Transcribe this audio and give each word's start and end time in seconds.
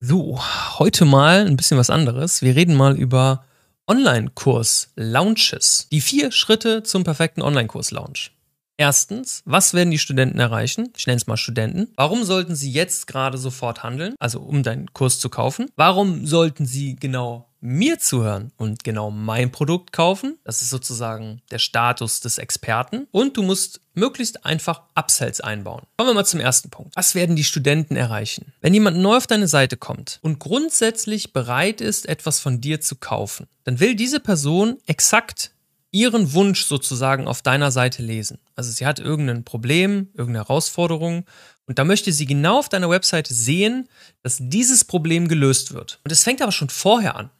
So, 0.00 0.38
heute 0.78 1.06
mal 1.06 1.46
ein 1.46 1.56
bisschen 1.56 1.78
was 1.78 1.88
anderes. 1.88 2.42
Wir 2.42 2.54
reden 2.54 2.74
mal 2.74 2.98
über 2.98 3.46
Online-Kurs-Launches. 3.88 5.88
Die 5.90 6.02
vier 6.02 6.32
Schritte 6.32 6.82
zum 6.82 7.02
perfekten 7.02 7.40
Online-Kurs-Launch. 7.40 8.35
Erstens, 8.78 9.42
was 9.46 9.72
werden 9.72 9.90
die 9.90 9.98
Studenten 9.98 10.38
erreichen? 10.38 10.92
Ich 10.96 11.06
nenne 11.06 11.16
es 11.16 11.26
mal 11.26 11.38
Studenten. 11.38 11.88
Warum 11.96 12.24
sollten 12.24 12.54
sie 12.54 12.70
jetzt 12.70 13.06
gerade 13.06 13.38
sofort 13.38 13.82
handeln, 13.82 14.14
also 14.18 14.40
um 14.40 14.62
deinen 14.62 14.92
Kurs 14.92 15.18
zu 15.18 15.30
kaufen? 15.30 15.70
Warum 15.76 16.26
sollten 16.26 16.66
sie 16.66 16.94
genau 16.96 17.48
mir 17.60 17.98
zuhören 17.98 18.52
und 18.58 18.84
genau 18.84 19.10
mein 19.10 19.50
Produkt 19.50 19.92
kaufen? 19.92 20.38
Das 20.44 20.60
ist 20.60 20.68
sozusagen 20.68 21.40
der 21.50 21.58
Status 21.58 22.20
des 22.20 22.36
Experten. 22.36 23.06
Und 23.10 23.38
du 23.38 23.42
musst 23.42 23.80
möglichst 23.94 24.44
einfach 24.44 24.82
Upsells 24.94 25.40
einbauen. 25.40 25.82
Kommen 25.96 26.10
wir 26.10 26.14
mal 26.14 26.26
zum 26.26 26.40
ersten 26.40 26.68
Punkt. 26.68 26.94
Was 26.96 27.14
werden 27.14 27.34
die 27.34 27.44
Studenten 27.44 27.96
erreichen? 27.96 28.52
Wenn 28.60 28.74
jemand 28.74 28.98
neu 28.98 29.16
auf 29.16 29.26
deine 29.26 29.48
Seite 29.48 29.78
kommt 29.78 30.18
und 30.20 30.38
grundsätzlich 30.38 31.32
bereit 31.32 31.80
ist, 31.80 32.06
etwas 32.06 32.40
von 32.40 32.60
dir 32.60 32.82
zu 32.82 32.96
kaufen, 32.96 33.46
dann 33.64 33.80
will 33.80 33.96
diese 33.96 34.20
Person 34.20 34.76
exakt 34.86 35.52
ihren 35.96 36.34
Wunsch 36.34 36.64
sozusagen 36.64 37.26
auf 37.26 37.40
deiner 37.40 37.70
Seite 37.70 38.02
lesen. 38.02 38.38
Also 38.54 38.70
sie 38.70 38.84
hat 38.84 38.98
irgendein 38.98 39.44
Problem, 39.44 40.08
irgendeine 40.12 40.44
Herausforderung 40.44 41.24
und 41.66 41.78
da 41.78 41.84
möchte 41.84 42.12
sie 42.12 42.26
genau 42.26 42.58
auf 42.58 42.68
deiner 42.68 42.90
Webseite 42.90 43.32
sehen, 43.32 43.88
dass 44.22 44.38
dieses 44.38 44.84
Problem 44.84 45.26
gelöst 45.26 45.72
wird. 45.72 46.00
Und 46.04 46.12
es 46.12 46.22
fängt 46.22 46.42
aber 46.42 46.52
schon 46.52 46.68
vorher 46.68 47.16
an. 47.16 47.30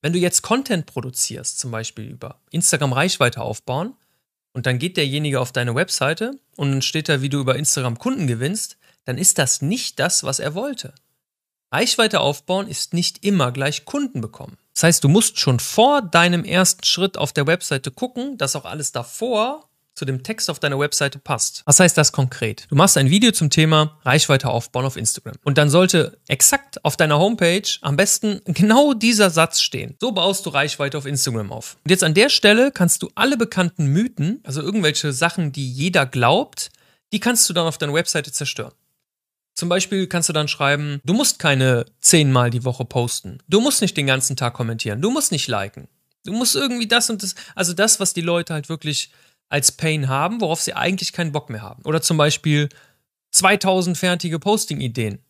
Wenn 0.00 0.14
du 0.14 0.18
jetzt 0.18 0.42
Content 0.42 0.86
produzierst, 0.86 1.58
zum 1.58 1.70
Beispiel 1.70 2.06
über 2.06 2.40
Instagram 2.50 2.92
Reichweite 2.92 3.42
aufbauen, 3.42 3.94
und 4.56 4.64
dann 4.64 4.78
geht 4.78 4.96
derjenige 4.96 5.38
auf 5.38 5.52
deine 5.52 5.74
Webseite 5.74 6.38
und 6.56 6.70
dann 6.70 6.80
steht 6.80 7.10
da, 7.10 7.20
wie 7.20 7.28
du 7.28 7.38
über 7.38 7.56
Instagram 7.56 7.98
Kunden 7.98 8.26
gewinnst, 8.26 8.78
dann 9.04 9.18
ist 9.18 9.36
das 9.36 9.60
nicht 9.60 9.98
das, 9.98 10.24
was 10.24 10.38
er 10.38 10.54
wollte. 10.54 10.94
Reichweite 11.70 12.20
aufbauen 12.20 12.66
ist 12.66 12.94
nicht 12.94 13.22
immer 13.22 13.52
gleich 13.52 13.84
Kunden 13.84 14.22
bekommen. 14.22 14.56
Das 14.76 14.82
heißt, 14.82 15.04
du 15.04 15.08
musst 15.08 15.40
schon 15.40 15.58
vor 15.58 16.02
deinem 16.02 16.44
ersten 16.44 16.84
Schritt 16.84 17.16
auf 17.16 17.32
der 17.32 17.46
Webseite 17.46 17.90
gucken, 17.90 18.36
dass 18.36 18.54
auch 18.56 18.66
alles 18.66 18.92
davor 18.92 19.70
zu 19.94 20.04
dem 20.04 20.22
Text 20.22 20.50
auf 20.50 20.58
deiner 20.58 20.78
Webseite 20.78 21.18
passt. 21.18 21.62
Was 21.64 21.80
heißt 21.80 21.96
das 21.96 22.12
konkret? 22.12 22.66
Du 22.68 22.76
machst 22.76 22.98
ein 22.98 23.08
Video 23.08 23.32
zum 23.32 23.48
Thema 23.48 23.98
Reichweite 24.02 24.50
aufbauen 24.50 24.84
auf 24.84 24.98
Instagram. 24.98 25.36
Und 25.44 25.56
dann 25.56 25.70
sollte 25.70 26.18
exakt 26.28 26.84
auf 26.84 26.98
deiner 26.98 27.18
Homepage 27.18 27.66
am 27.80 27.96
besten 27.96 28.42
genau 28.44 28.92
dieser 28.92 29.30
Satz 29.30 29.62
stehen. 29.62 29.96
So 29.98 30.12
baust 30.12 30.44
du 30.44 30.50
Reichweite 30.50 30.98
auf 30.98 31.06
Instagram 31.06 31.52
auf. 31.52 31.78
Und 31.82 31.90
jetzt 31.90 32.04
an 32.04 32.12
der 32.12 32.28
Stelle 32.28 32.70
kannst 32.70 33.02
du 33.02 33.08
alle 33.14 33.38
bekannten 33.38 33.86
Mythen, 33.86 34.40
also 34.44 34.60
irgendwelche 34.60 35.14
Sachen, 35.14 35.52
die 35.52 35.72
jeder 35.72 36.04
glaubt, 36.04 36.68
die 37.14 37.20
kannst 37.20 37.48
du 37.48 37.54
dann 37.54 37.66
auf 37.66 37.78
deiner 37.78 37.94
Webseite 37.94 38.30
zerstören. 38.30 38.74
Zum 39.56 39.70
Beispiel 39.70 40.06
kannst 40.06 40.28
du 40.28 40.34
dann 40.34 40.48
schreiben, 40.48 41.00
du 41.04 41.14
musst 41.14 41.38
keine 41.38 41.86
zehnmal 42.00 42.50
die 42.50 42.64
Woche 42.64 42.84
posten. 42.84 43.38
Du 43.48 43.60
musst 43.60 43.80
nicht 43.80 43.96
den 43.96 44.06
ganzen 44.06 44.36
Tag 44.36 44.52
kommentieren. 44.52 45.00
Du 45.00 45.10
musst 45.10 45.32
nicht 45.32 45.48
liken. 45.48 45.88
Du 46.24 46.32
musst 46.32 46.54
irgendwie 46.54 46.86
das 46.86 47.08
und 47.08 47.22
das, 47.22 47.34
also 47.54 47.72
das, 47.72 47.98
was 47.98 48.12
die 48.12 48.20
Leute 48.20 48.52
halt 48.52 48.68
wirklich 48.68 49.10
als 49.48 49.72
Pain 49.72 50.08
haben, 50.08 50.42
worauf 50.42 50.60
sie 50.60 50.74
eigentlich 50.74 51.14
keinen 51.14 51.32
Bock 51.32 51.48
mehr 51.48 51.62
haben. 51.62 51.82
Oder 51.84 52.02
zum 52.02 52.18
Beispiel 52.18 52.68
2000 53.30 53.96
fertige 53.96 54.38
Posting-Ideen 54.38 55.20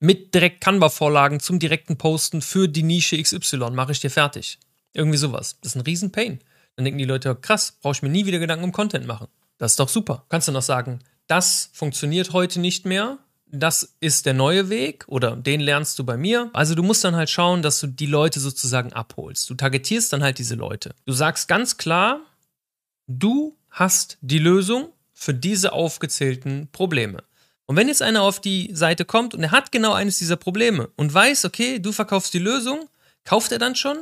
mit 0.00 0.34
direkt 0.34 0.60
Canva-Vorlagen 0.60 1.38
zum 1.38 1.60
direkten 1.60 1.98
Posten 1.98 2.42
für 2.42 2.68
die 2.68 2.82
Nische 2.82 3.20
XY 3.20 3.70
mache 3.70 3.92
ich 3.92 4.00
dir 4.00 4.10
fertig. 4.10 4.58
Irgendwie 4.92 5.18
sowas. 5.18 5.58
Das 5.60 5.72
ist 5.72 5.76
ein 5.76 5.82
riesen 5.82 6.10
Pain. 6.10 6.40
Dann 6.74 6.84
denken 6.84 6.98
die 6.98 7.04
Leute, 7.04 7.34
krass, 7.36 7.76
brauche 7.80 7.92
ich 7.92 8.02
mir 8.02 8.08
nie 8.08 8.26
wieder 8.26 8.40
Gedanken 8.40 8.64
um 8.64 8.72
Content 8.72 9.06
machen. 9.06 9.28
Das 9.58 9.72
ist 9.72 9.80
doch 9.80 9.88
super. 9.88 10.24
Kannst 10.28 10.48
du 10.48 10.52
noch 10.52 10.62
sagen, 10.62 11.00
das 11.28 11.70
funktioniert 11.72 12.32
heute 12.32 12.58
nicht 12.58 12.86
mehr 12.86 13.18
das 13.50 13.96
ist 14.00 14.26
der 14.26 14.34
neue 14.34 14.68
Weg 14.68 15.04
oder 15.08 15.36
den 15.36 15.60
lernst 15.60 15.98
du 15.98 16.04
bei 16.04 16.16
mir. 16.16 16.50
Also 16.52 16.74
du 16.74 16.82
musst 16.82 17.04
dann 17.04 17.16
halt 17.16 17.30
schauen, 17.30 17.62
dass 17.62 17.80
du 17.80 17.86
die 17.86 18.06
Leute 18.06 18.40
sozusagen 18.40 18.92
abholst. 18.92 19.48
Du 19.48 19.54
targetierst 19.54 20.12
dann 20.12 20.22
halt 20.22 20.38
diese 20.38 20.54
Leute. 20.54 20.94
Du 21.06 21.12
sagst 21.12 21.48
ganz 21.48 21.76
klar, 21.76 22.20
du 23.06 23.56
hast 23.70 24.18
die 24.20 24.38
Lösung 24.38 24.88
für 25.12 25.34
diese 25.34 25.72
aufgezählten 25.72 26.68
Probleme. 26.72 27.22
Und 27.66 27.76
wenn 27.76 27.88
jetzt 27.88 28.02
einer 28.02 28.22
auf 28.22 28.40
die 28.40 28.70
Seite 28.72 29.04
kommt 29.04 29.34
und 29.34 29.42
er 29.42 29.50
hat 29.50 29.72
genau 29.72 29.92
eines 29.92 30.18
dieser 30.18 30.36
Probleme 30.36 30.88
und 30.96 31.12
weiß, 31.12 31.44
okay, 31.44 31.78
du 31.78 31.92
verkaufst 31.92 32.32
die 32.32 32.38
Lösung, 32.38 32.88
kauft 33.24 33.52
er 33.52 33.58
dann 33.58 33.74
schon? 33.74 33.98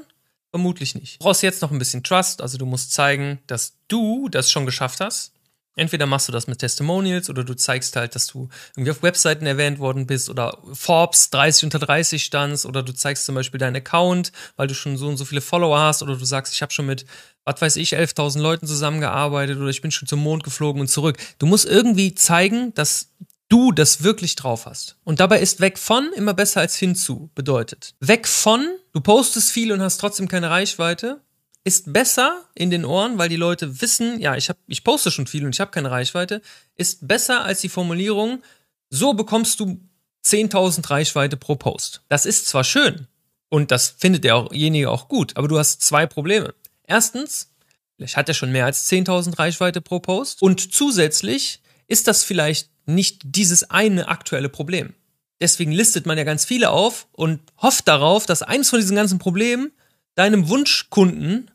Vermutlich 0.50 0.94
nicht. 0.94 1.20
Du 1.20 1.24
brauchst 1.24 1.42
jetzt 1.42 1.62
noch 1.62 1.72
ein 1.72 1.78
bisschen 1.78 2.04
Trust, 2.04 2.40
also 2.40 2.58
du 2.58 2.66
musst 2.66 2.92
zeigen, 2.92 3.40
dass 3.46 3.74
du 3.88 4.28
das 4.28 4.50
schon 4.50 4.66
geschafft 4.66 5.00
hast 5.00 5.32
Entweder 5.76 6.06
machst 6.06 6.26
du 6.26 6.32
das 6.32 6.47
mit 6.47 6.59
Testimonials 6.59 7.28
oder 7.28 7.44
du 7.44 7.54
zeigst 7.54 7.97
halt, 7.97 8.14
dass 8.14 8.26
du 8.26 8.48
irgendwie 8.75 8.91
auf 8.91 9.03
Webseiten 9.03 9.44
erwähnt 9.44 9.78
worden 9.78 10.06
bist 10.06 10.31
oder 10.31 10.59
Forbes 10.72 11.28
30 11.31 11.64
unter 11.64 11.78
30 11.78 12.25
standst 12.25 12.64
oder 12.64 12.82
du 12.82 12.94
zeigst 12.94 13.26
zum 13.26 13.34
Beispiel 13.34 13.59
deinen 13.59 13.76
Account, 13.76 14.32
weil 14.56 14.69
du 14.69 14.75
schon 14.75 14.97
so 14.97 15.06
und 15.06 15.19
so 15.19 15.26
viele 15.26 15.42
Follower 15.42 15.78
hast 15.78 16.03
oder 16.03 16.16
du 16.16 16.25
sagst, 16.25 16.54
ich 16.54 16.62
habe 16.62 16.72
schon 16.72 16.86
mit, 16.86 17.04
was 17.44 17.60
weiß 17.60 17.76
ich, 17.76 17.94
11.000 17.94 18.41
Leuten 18.41 18.66
zusammengearbeitet 18.66 19.59
oder 19.59 19.69
ich 19.69 19.82
bin 19.82 19.91
schon 19.91 20.09
zum 20.09 20.20
Mond 20.20 20.44
geflogen 20.44 20.81
und 20.81 20.88
zurück. 20.88 21.19
Du 21.38 21.44
musst 21.44 21.66
irgendwie 21.66 22.15
zeigen, 22.15 22.72
dass 22.72 23.10
du 23.50 23.70
das 23.70 24.03
wirklich 24.03 24.34
drauf 24.34 24.65
hast. 24.65 24.97
Und 25.04 25.20
dabei 25.20 25.41
ist 25.41 25.60
weg 25.60 25.78
von 25.78 26.10
immer 26.15 26.32
besser 26.32 26.60
als 26.60 26.76
hinzu 26.76 27.31
bedeutet. 27.34 27.94
Weg 28.00 28.26
von, 28.26 28.66
du 28.92 29.00
postest 29.03 29.50
viel 29.50 29.72
und 29.72 29.82
hast 29.82 29.98
trotzdem 29.98 30.26
keine 30.26 30.48
Reichweite, 30.48 31.20
ist 31.66 31.93
besser 31.93 32.44
in 32.54 32.71
den 32.71 32.84
Ohren, 32.84 33.19
weil 33.19 33.28
die 33.28 33.34
Leute 33.34 33.81
wissen, 33.81 34.21
ja, 34.21 34.37
ich, 34.37 34.49
hab, 34.49 34.56
ich 34.69 34.84
poste 34.84 35.10
schon 35.10 35.27
viel 35.27 35.44
und 35.44 35.53
ich 35.53 35.60
habe 35.60 35.72
keine 35.72 35.91
Reichweite, 35.91 36.41
ist 36.77 37.09
besser 37.09 37.44
als 37.44 37.60
die 37.60 37.69
Formulierung, 37.69 38.41
so 38.88 39.15
bekommst 39.15 39.59
du 39.59 39.81
10.000 40.25 40.88
Reichweite 40.88 41.37
pro 41.37 41.56
Post. 41.56 42.03
Das 42.09 42.25
ist 42.25 42.47
zwar 42.47 42.62
schön 42.62 43.09
und 43.49 43.72
das 43.72 43.88
findet 43.99 44.22
derjenige 44.22 44.93
auch 44.93 45.09
gut, 45.09 45.37
aber 45.37 45.49
du 45.49 45.59
hast 45.59 45.82
zwei 45.82 46.06
Probleme. 46.06 46.54
Erstens, 46.84 47.50
vielleicht 47.97 48.16
hat 48.16 48.28
er 48.28 48.34
schon 48.34 48.53
mehr 48.53 48.66
als 48.66 48.88
10.000 48.88 49.37
Reichweite 49.37 49.81
pro 49.81 49.98
Post 49.98 50.43
und 50.43 50.72
zusätzlich 50.72 51.62
ist 51.88 52.06
das 52.06 52.22
vielleicht 52.22 52.71
nicht 52.87 53.22
dieses 53.25 53.71
eine 53.71 54.06
aktuelle 54.06 54.48
Problem. 54.48 54.94
Deswegen 55.41 55.72
listet 55.72 56.06
man 56.06 56.16
ja 56.16 56.22
ganz 56.22 56.44
viele 56.44 56.71
auf 56.71 57.09
und 57.10 57.41
hofft 57.60 57.88
darauf, 57.88 58.25
dass 58.25 58.43
eins 58.43 58.71
von 58.71 58.78
diesen 58.78 58.94
ganzen 58.94 59.19
Problemen 59.19 59.72
deinem 60.15 60.48
Wunschkunden 60.48 61.50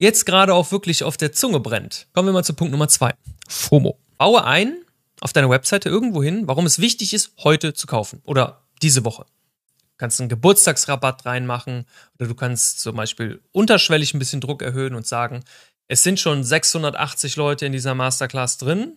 jetzt 0.00 0.26
gerade 0.26 0.54
auch 0.54 0.72
wirklich 0.72 1.04
auf 1.04 1.16
der 1.16 1.30
Zunge 1.32 1.60
brennt. 1.60 2.08
Kommen 2.12 2.28
wir 2.28 2.32
mal 2.32 2.42
zu 2.42 2.54
Punkt 2.54 2.72
Nummer 2.72 2.88
zwei. 2.88 3.14
FOMO. 3.48 3.98
Baue 4.18 4.44
ein 4.44 4.82
auf 5.20 5.32
deiner 5.32 5.50
Webseite 5.50 5.88
irgendwo 5.88 6.22
hin, 6.22 6.48
warum 6.48 6.66
es 6.66 6.80
wichtig 6.80 7.14
ist, 7.14 7.32
heute 7.44 7.74
zu 7.74 7.86
kaufen 7.86 8.22
oder 8.24 8.64
diese 8.82 9.04
Woche. 9.04 9.24
Du 9.24 9.96
kannst 9.98 10.18
einen 10.18 10.30
Geburtstagsrabatt 10.30 11.26
reinmachen 11.26 11.84
oder 12.18 12.26
du 12.26 12.34
kannst 12.34 12.80
zum 12.80 12.96
Beispiel 12.96 13.42
unterschwellig 13.52 14.14
ein 14.14 14.18
bisschen 14.18 14.40
Druck 14.40 14.62
erhöhen 14.62 14.94
und 14.94 15.06
sagen, 15.06 15.44
es 15.88 16.02
sind 16.02 16.18
schon 16.18 16.42
680 16.42 17.36
Leute 17.36 17.66
in 17.66 17.72
dieser 17.72 17.94
Masterclass 17.94 18.56
drin, 18.56 18.96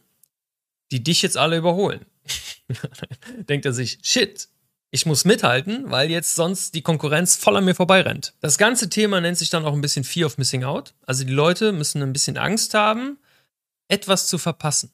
die 0.92 1.04
dich 1.04 1.22
jetzt 1.22 1.38
alle 1.38 1.58
überholen. 1.58 2.06
Denkt 3.50 3.66
er 3.66 3.74
sich, 3.74 4.00
shit, 4.02 4.48
ich 4.94 5.08
muss 5.08 5.26
mithalten, 5.26 5.90
weil 5.90 6.12
jetzt 6.12 6.36
sonst 6.36 6.76
die 6.76 6.84
Konkurrenz 6.84 7.36
voll 7.36 7.58
an 7.58 7.66
mir 7.66 7.74
vorbeirennt. 7.74 8.36
Das 8.42 8.60
ganze 8.60 8.90
Thema 8.90 9.20
nennt 9.22 9.40
sich 9.40 9.50
dann 9.50 9.66
auch 9.66 9.74
ein 9.74 9.82
bisschen 9.82 10.04
Fear 10.04 10.28
of 10.28 10.38
Missing 10.38 10.64
Out. 10.64 10.94
Also 11.08 11.24
die 11.24 11.34
Leute 11.34 11.72
müssen 11.72 12.04
ein 12.04 12.14
bisschen 12.14 12.38
Angst 12.38 12.76
haben, 12.76 13.18
etwas 13.88 14.28
zu 14.28 14.38
verpassen. 14.38 14.92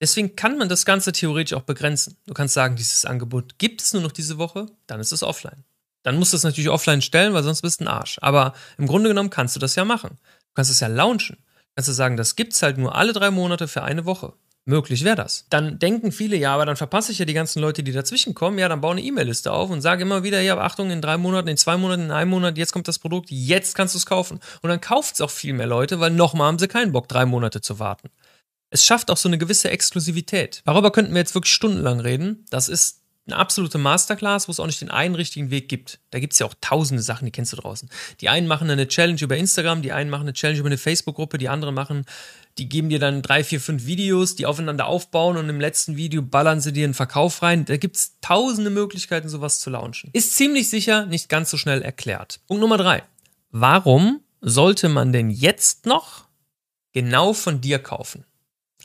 Deswegen 0.00 0.36
kann 0.36 0.56
man 0.56 0.70
das 0.70 0.86
Ganze 0.86 1.12
theoretisch 1.12 1.52
auch 1.52 1.64
begrenzen. 1.64 2.16
Du 2.26 2.32
kannst 2.32 2.54
sagen, 2.54 2.76
dieses 2.76 3.04
Angebot 3.04 3.58
gibt 3.58 3.82
es 3.82 3.92
nur 3.92 4.00
noch 4.00 4.12
diese 4.12 4.38
Woche, 4.38 4.66
dann 4.86 5.00
ist 5.00 5.12
es 5.12 5.22
offline. 5.22 5.64
Dann 6.02 6.16
musst 6.16 6.32
du 6.32 6.38
es 6.38 6.42
natürlich 6.42 6.70
offline 6.70 7.02
stellen, 7.02 7.34
weil 7.34 7.42
sonst 7.42 7.60
bist 7.60 7.80
du 7.80 7.84
ein 7.84 7.88
Arsch. 7.88 8.18
Aber 8.22 8.54
im 8.78 8.86
Grunde 8.86 9.10
genommen 9.10 9.28
kannst 9.28 9.54
du 9.54 9.60
das 9.60 9.74
ja 9.74 9.84
machen. 9.84 10.12
Du 10.12 10.54
kannst 10.54 10.70
es 10.70 10.80
ja 10.80 10.86
launchen. 10.86 11.36
Du 11.36 11.74
kannst 11.74 11.90
du 11.90 11.92
sagen, 11.92 12.16
das 12.16 12.36
gibt 12.36 12.54
es 12.54 12.62
halt 12.62 12.78
nur 12.78 12.94
alle 12.94 13.12
drei 13.12 13.30
Monate 13.30 13.68
für 13.68 13.82
eine 13.82 14.06
Woche 14.06 14.32
möglich 14.66 15.04
wäre 15.04 15.16
das. 15.16 15.46
Dann 15.48 15.78
denken 15.78 16.12
viele, 16.12 16.36
ja, 16.36 16.52
aber 16.52 16.66
dann 16.66 16.76
verpasse 16.76 17.12
ich 17.12 17.18
ja 17.18 17.24
die 17.24 17.34
ganzen 17.34 17.60
Leute, 17.60 17.82
die 17.82 17.92
dazwischen 17.92 18.34
kommen. 18.34 18.58
Ja, 18.58 18.68
dann 18.68 18.80
baue 18.80 18.92
eine 18.92 19.02
E-Mail-Liste 19.02 19.52
auf 19.52 19.70
und 19.70 19.80
sage 19.80 20.02
immer 20.02 20.22
wieder, 20.22 20.40
ja, 20.40 20.58
Achtung, 20.58 20.90
in 20.90 21.00
drei 21.00 21.16
Monaten, 21.16 21.48
in 21.48 21.56
zwei 21.56 21.76
Monaten, 21.76 22.02
in 22.02 22.10
einem 22.10 22.30
Monat, 22.30 22.58
jetzt 22.58 22.72
kommt 22.72 22.88
das 22.88 22.98
Produkt, 22.98 23.30
jetzt 23.30 23.74
kannst 23.74 23.94
du 23.94 23.98
es 23.98 24.06
kaufen. 24.06 24.40
Und 24.62 24.70
dann 24.70 24.80
kauft 24.80 25.14
es 25.14 25.20
auch 25.20 25.30
viel 25.30 25.54
mehr 25.54 25.66
Leute, 25.66 26.00
weil 26.00 26.10
nochmal 26.10 26.48
haben 26.48 26.58
sie 26.58 26.68
keinen 26.68 26.92
Bock, 26.92 27.08
drei 27.08 27.24
Monate 27.24 27.60
zu 27.60 27.78
warten. 27.78 28.10
Es 28.70 28.84
schafft 28.84 29.10
auch 29.10 29.16
so 29.16 29.28
eine 29.28 29.38
gewisse 29.38 29.70
Exklusivität. 29.70 30.62
Darüber 30.64 30.90
könnten 30.90 31.12
wir 31.12 31.20
jetzt 31.20 31.34
wirklich 31.34 31.54
stundenlang 31.54 32.00
reden. 32.00 32.44
Das 32.50 32.68
ist 32.68 33.02
eine 33.26 33.36
absolute 33.36 33.78
Masterclass, 33.78 34.46
wo 34.46 34.52
es 34.52 34.60
auch 34.60 34.66
nicht 34.66 34.80
den 34.80 34.90
einen 34.90 35.16
richtigen 35.16 35.50
Weg 35.50 35.68
gibt. 35.68 35.98
Da 36.10 36.20
gibt 36.20 36.32
es 36.32 36.38
ja 36.38 36.46
auch 36.46 36.54
tausende 36.60 37.02
Sachen, 37.02 37.24
die 37.24 37.32
kennst 37.32 37.52
du 37.52 37.56
draußen. 37.56 37.90
Die 38.20 38.28
einen 38.28 38.46
machen 38.46 38.70
eine 38.70 38.86
Challenge 38.86 39.20
über 39.20 39.36
Instagram, 39.36 39.82
die 39.82 39.92
einen 39.92 40.10
machen 40.10 40.22
eine 40.22 40.32
Challenge 40.32 40.60
über 40.60 40.68
eine 40.68 40.78
Facebook-Gruppe, 40.78 41.38
die 41.38 41.48
anderen 41.48 41.74
machen, 41.74 42.04
die 42.58 42.68
geben 42.68 42.88
dir 42.88 42.98
dann 42.98 43.22
drei, 43.22 43.42
vier, 43.42 43.60
fünf 43.60 43.84
Videos, 43.86 44.36
die 44.36 44.46
aufeinander 44.46 44.86
aufbauen 44.86 45.36
und 45.36 45.48
im 45.48 45.60
letzten 45.60 45.96
Video 45.96 46.22
ballern 46.22 46.60
sie 46.60 46.72
dir 46.72 46.84
einen 46.84 46.94
Verkauf 46.94 47.42
rein. 47.42 47.64
Da 47.64 47.76
gibt 47.76 47.96
es 47.96 48.16
tausende 48.20 48.70
Möglichkeiten, 48.70 49.28
sowas 49.28 49.60
zu 49.60 49.70
launchen. 49.70 50.10
Ist 50.12 50.36
ziemlich 50.36 50.68
sicher 50.68 51.06
nicht 51.06 51.28
ganz 51.28 51.50
so 51.50 51.56
schnell 51.56 51.82
erklärt. 51.82 52.40
Punkt 52.46 52.60
Nummer 52.60 52.78
drei. 52.78 53.02
Warum 53.50 54.20
sollte 54.40 54.88
man 54.88 55.12
denn 55.12 55.30
jetzt 55.30 55.84
noch 55.84 56.26
genau 56.92 57.32
von 57.32 57.60
dir 57.60 57.78
kaufen? 57.78 58.24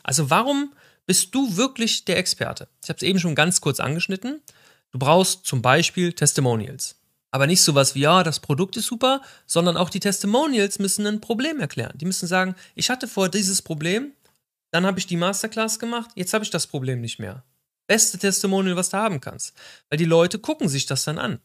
Also 0.03 0.29
warum 0.29 0.73
bist 1.05 1.33
du 1.35 1.57
wirklich 1.57 2.05
der 2.05 2.17
Experte? 2.17 2.67
Ich 2.83 2.89
habe 2.89 2.97
es 2.97 3.03
eben 3.03 3.19
schon 3.19 3.35
ganz 3.35 3.61
kurz 3.61 3.79
angeschnitten. 3.79 4.41
Du 4.91 4.99
brauchst 4.99 5.45
zum 5.45 5.61
Beispiel 5.61 6.13
Testimonials. 6.13 6.95
Aber 7.31 7.47
nicht 7.47 7.61
sowas 7.61 7.95
wie, 7.95 8.01
ja, 8.01 8.23
das 8.23 8.41
Produkt 8.41 8.75
ist 8.75 8.87
super, 8.87 9.21
sondern 9.45 9.77
auch 9.77 9.89
die 9.89 10.01
Testimonials 10.01 10.79
müssen 10.79 11.07
ein 11.07 11.21
Problem 11.21 11.59
erklären. 11.59 11.97
Die 11.97 12.05
müssen 12.05 12.27
sagen, 12.27 12.55
ich 12.75 12.89
hatte 12.89 13.07
vorher 13.07 13.31
dieses 13.31 13.61
Problem, 13.61 14.11
dann 14.71 14.85
habe 14.85 14.99
ich 14.99 15.07
die 15.07 15.17
Masterclass 15.17 15.79
gemacht, 15.79 16.11
jetzt 16.15 16.33
habe 16.33 16.43
ich 16.43 16.49
das 16.49 16.67
Problem 16.67 16.99
nicht 16.99 17.19
mehr. 17.19 17.43
Beste 17.87 18.17
Testimonial, 18.17 18.75
was 18.75 18.89
du 18.89 18.97
haben 18.97 19.21
kannst. 19.21 19.53
Weil 19.89 19.97
die 19.97 20.05
Leute 20.05 20.39
gucken 20.39 20.67
sich 20.67 20.85
das 20.85 21.05
dann 21.05 21.19
an. 21.19 21.39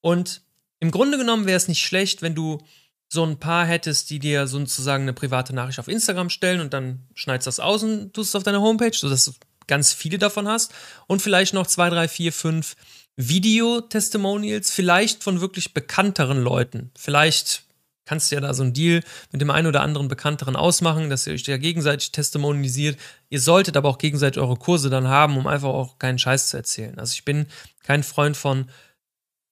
Und 0.00 0.42
im 0.78 0.90
Grunde 0.90 1.18
genommen 1.18 1.46
wäre 1.46 1.56
es 1.56 1.68
nicht 1.68 1.82
schlecht, 1.82 2.22
wenn 2.22 2.34
du 2.34 2.58
so 3.08 3.24
ein 3.24 3.38
paar 3.38 3.64
hättest, 3.64 4.10
die 4.10 4.18
dir 4.18 4.46
sozusagen 4.46 5.02
eine 5.02 5.14
private 5.14 5.54
Nachricht 5.54 5.78
auf 5.78 5.88
Instagram 5.88 6.30
stellen 6.30 6.60
und 6.60 6.74
dann 6.74 7.06
schneidest 7.14 7.46
das 7.46 7.60
aus 7.60 7.82
und 7.82 8.12
tust 8.12 8.30
es 8.30 8.34
auf 8.36 8.42
deiner 8.42 8.60
Homepage, 8.60 8.94
sodass 8.94 9.24
du 9.24 9.32
ganz 9.66 9.92
viele 9.92 10.18
davon 10.18 10.46
hast. 10.46 10.72
Und 11.06 11.22
vielleicht 11.22 11.54
noch 11.54 11.66
zwei, 11.66 11.88
drei, 11.88 12.08
vier, 12.08 12.32
fünf 12.32 12.76
Video-Testimonials, 13.16 14.70
vielleicht 14.70 15.24
von 15.24 15.40
wirklich 15.40 15.74
bekannteren 15.74 16.42
Leuten. 16.42 16.90
Vielleicht 16.96 17.64
kannst 18.04 18.30
du 18.30 18.36
ja 18.36 18.40
da 18.40 18.54
so 18.54 18.62
einen 18.62 18.72
Deal 18.72 19.02
mit 19.32 19.40
dem 19.40 19.50
einen 19.50 19.66
oder 19.66 19.82
anderen 19.82 20.08
Bekannteren 20.08 20.56
ausmachen, 20.56 21.10
dass 21.10 21.26
ihr 21.26 21.34
euch 21.34 21.42
ja 21.46 21.58
gegenseitig 21.58 22.10
testimonisiert. 22.10 22.98
Ihr 23.28 23.40
solltet 23.40 23.76
aber 23.76 23.88
auch 23.88 23.98
gegenseitig 23.98 24.40
eure 24.40 24.56
Kurse 24.56 24.88
dann 24.88 25.08
haben, 25.08 25.36
um 25.36 25.46
einfach 25.46 25.68
auch 25.68 25.98
keinen 25.98 26.18
Scheiß 26.18 26.48
zu 26.48 26.56
erzählen. 26.56 26.98
Also 26.98 27.12
ich 27.12 27.24
bin 27.24 27.46
kein 27.82 28.02
Freund 28.02 28.36
von 28.36 28.70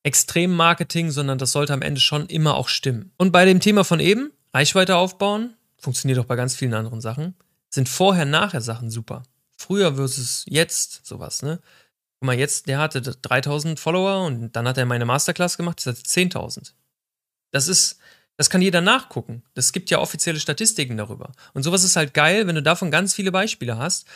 Extremmarketing, 0.06 1.10
sondern 1.10 1.36
das 1.36 1.50
sollte 1.50 1.72
am 1.72 1.82
Ende 1.82 2.00
schon 2.00 2.26
immer 2.26 2.54
auch 2.54 2.68
stimmen. 2.68 3.10
Und 3.16 3.32
bei 3.32 3.44
dem 3.44 3.58
Thema 3.58 3.82
von 3.82 3.98
eben, 3.98 4.30
Reichweite 4.54 4.94
aufbauen, 4.94 5.54
funktioniert 5.78 6.20
auch 6.20 6.26
bei 6.26 6.36
ganz 6.36 6.54
vielen 6.54 6.74
anderen 6.74 7.00
Sachen, 7.00 7.34
sind 7.70 7.88
vorher-nachher 7.88 8.60
Sachen 8.60 8.88
super. 8.88 9.24
Früher 9.56 9.96
versus 9.96 10.44
jetzt 10.46 11.04
sowas, 11.04 11.42
ne? 11.42 11.58
Guck 12.20 12.26
mal, 12.26 12.38
jetzt, 12.38 12.68
der 12.68 12.78
hatte 12.78 13.02
3000 13.02 13.80
Follower 13.80 14.24
und 14.24 14.54
dann 14.54 14.68
hat 14.68 14.78
er 14.78 14.86
meine 14.86 15.04
Masterclass 15.04 15.56
gemacht, 15.56 15.78
das 15.78 15.98
hat 15.98 16.04
10.000. 16.04 16.72
Das 17.50 17.66
ist, 17.66 17.98
das 18.36 18.48
kann 18.48 18.62
jeder 18.62 18.80
nachgucken. 18.80 19.42
Das 19.54 19.72
gibt 19.72 19.90
ja 19.90 19.98
offizielle 19.98 20.38
Statistiken 20.38 20.96
darüber. 20.96 21.32
Und 21.52 21.64
sowas 21.64 21.82
ist 21.82 21.96
halt 21.96 22.14
geil, 22.14 22.46
wenn 22.46 22.54
du 22.54 22.62
davon 22.62 22.92
ganz 22.92 23.12
viele 23.12 23.32
Beispiele 23.32 23.76
hast. 23.76 24.06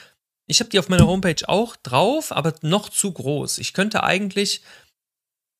Ich 0.46 0.60
habe 0.60 0.70
die 0.70 0.78
auf 0.78 0.88
meiner 0.88 1.08
Homepage 1.08 1.48
auch 1.48 1.74
drauf, 1.74 2.30
aber 2.30 2.54
noch 2.62 2.90
zu 2.90 3.12
groß. 3.12 3.58
Ich 3.58 3.72
könnte 3.72 4.04
eigentlich 4.04 4.62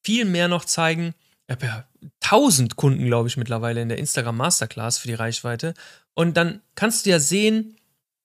viel 0.03 0.25
mehr 0.25 0.49
noch 0.49 0.65
zeigen. 0.65 1.15
Ich 1.47 1.57
habe 1.57 1.67
ja 1.67 1.85
1000 2.23 2.77
Kunden, 2.77 3.05
glaube 3.07 3.29
ich, 3.29 3.37
mittlerweile 3.37 3.83
in 3.83 3.89
der 3.89 3.99
Instagram 3.99 4.37
Masterclass 4.37 4.99
für 4.99 5.09
die 5.09 5.15
Reichweite. 5.15 5.75
Und 6.15 6.37
dann 6.37 6.61
kannst 6.75 7.07
du 7.07 7.11
ja 7.11 7.19
sehen, 7.19 7.77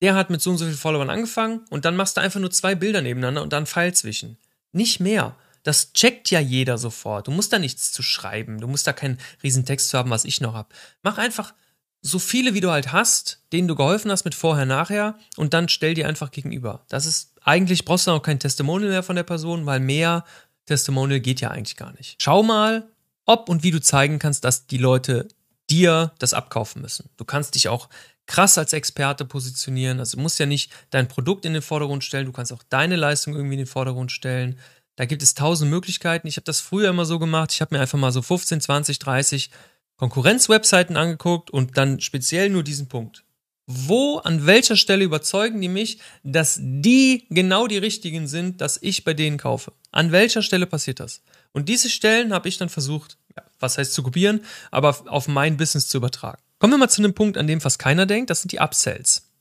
der 0.02 0.16
hat 0.16 0.30
mit 0.30 0.42
so 0.42 0.52
und 0.52 0.58
so 0.58 0.66
vielen 0.66 0.78
Followern 0.78 1.10
angefangen 1.10 1.62
und 1.70 1.86
dann 1.86 1.96
machst 1.96 2.18
du 2.18 2.22
einfach 2.22 2.40
nur 2.40 2.52
zwei 2.52 2.76
Bilder 2.76 3.02
nebeneinander 3.02 3.42
und 3.42 3.54
dann 3.54 3.66
Pfeil 3.66 3.94
zwischen. 3.94 4.38
Nicht 4.72 5.00
mehr. 5.00 5.36
Das 5.64 5.94
checkt 5.94 6.30
ja 6.30 6.40
jeder 6.40 6.78
sofort. 6.78 7.28
Du 7.28 7.32
musst 7.32 7.52
da 7.52 7.58
nichts 7.58 7.92
zu 7.92 8.04
schreiben. 8.04 8.60
Du 8.60 8.68
musst 8.68 8.86
da 8.86 8.94
keinen 8.94 9.18
riesen 9.42 9.66
Text 9.66 9.90
zu 9.90 9.98
haben, 9.98 10.12
was 10.12 10.26
ich 10.26 10.42
noch 10.42 10.54
habe. 10.54 10.70
Mach 11.02 11.18
einfach 11.18 11.54
so 12.02 12.20
viele, 12.20 12.54
wie 12.54 12.62
du 12.62 12.70
halt 12.70 12.92
hast, 12.92 13.42
denen 13.52 13.68
du 13.68 13.76
geholfen 13.76 14.12
hast 14.12 14.26
mit 14.26 14.36
vorher, 14.36 14.68
nachher 14.68 15.18
und 15.38 15.56
dann 15.56 15.70
stell 15.70 15.96
dir 15.96 16.08
einfach 16.08 16.30
gegenüber. 16.30 16.86
Das 16.88 17.08
ist, 17.08 17.34
eigentlich 17.42 17.84
brauchst 17.84 18.06
du 18.06 18.12
auch 18.12 18.22
kein 18.22 18.40
Testimonial 18.40 18.92
mehr 18.92 19.02
von 19.02 19.16
der 19.16 19.24
Person, 19.24 19.66
weil 19.66 19.80
mehr 19.80 20.24
Testimonial 20.66 21.20
geht 21.20 21.42
ja 21.42 21.52
eigentlich 21.52 21.78
gar 21.78 21.94
nicht. 21.94 22.22
Schau 22.22 22.44
mal, 22.44 22.88
ob 23.26 23.50
und 23.50 23.64
wie 23.64 23.72
du 23.72 23.82
zeigen 23.82 24.20
kannst, 24.20 24.44
dass 24.44 24.68
die 24.68 24.78
Leute 24.78 25.28
dir 25.70 26.14
das 26.20 26.34
abkaufen 26.34 26.82
müssen. 26.82 27.10
Du 27.18 27.26
kannst 27.26 27.56
dich 27.56 27.70
auch 27.70 27.90
krass 28.28 28.58
als 28.58 28.74
Experte 28.74 29.26
positionieren. 29.26 30.00
Also 30.00 30.18
du 30.18 30.24
musst 30.24 30.40
ja 30.40 30.46
nicht 30.46 30.72
dein 30.90 31.08
Produkt 31.08 31.46
in 31.46 31.54
den 31.54 31.62
Vordergrund 31.62 32.04
stellen, 32.04 32.26
du 32.26 32.32
kannst 32.32 32.54
auch 32.54 32.64
deine 32.70 32.96
Leistung 32.96 33.36
irgendwie 33.36 33.56
in 33.56 33.60
den 33.60 33.68
Vordergrund 33.68 34.12
stellen. 34.12 34.60
Da 34.96 35.06
gibt 35.06 35.22
es 35.22 35.34
tausend 35.34 35.70
Möglichkeiten. 35.70 36.28
Ich 36.28 36.38
habe 36.38 36.46
das 36.46 36.62
früher 36.62 36.90
immer 36.90 37.06
so 37.06 37.20
gemacht. 37.20 37.52
Ich 37.52 37.62
habe 37.62 37.76
mir 37.76 37.82
einfach 37.82 38.00
mal 38.00 38.12
so 38.12 38.22
15, 38.22 38.62
20, 38.62 39.00
30 39.00 39.50
Konkurrenzwebseiten 39.98 40.98
angeguckt 40.98 41.52
und 41.52 41.78
dann 41.78 42.00
speziell 42.00 42.50
nur 42.50 42.64
diesen 42.64 42.88
Punkt. 42.88 43.25
Wo, 43.68 44.18
an 44.20 44.46
welcher 44.46 44.76
Stelle 44.76 45.04
überzeugen 45.04 45.60
die 45.60 45.68
mich, 45.68 46.00
dass 46.24 46.60
die 46.62 47.26
genau 47.30 47.66
die 47.66 47.80
richtigen 47.80 48.28
sind, 48.28 48.62
dass 48.62 48.78
ich 48.82 49.04
bei 49.04 49.16
denen 49.16 49.38
kaufe? 49.38 49.74
An 49.92 50.12
welcher 50.12 50.44
Stelle 50.44 50.68
passiert 50.68 51.00
das? 51.00 51.24
Und 51.52 51.68
diese 51.68 51.90
Stellen 51.90 52.32
habe 52.32 52.48
ich 52.48 52.58
dann 52.58 52.70
versucht, 52.70 53.18
was 53.60 53.78
heißt 53.78 53.94
zu 53.94 54.04
kopieren, 54.04 54.42
aber 54.70 54.96
auf 55.08 55.28
mein 55.28 55.58
Business 55.58 55.88
zu 55.88 55.98
übertragen. 55.98 56.42
Kommen 56.60 56.74
wir 56.74 56.78
mal 56.78 56.90
zu 56.90 57.02
einem 57.02 57.16
Punkt, 57.16 57.38
an 57.38 57.48
dem 57.48 57.60
fast 57.60 57.80
keiner 57.80 58.06
denkt, 58.06 58.30
das 58.30 58.42
sind 58.42 58.52
die 58.52 58.60
Upsells. 58.60 59.32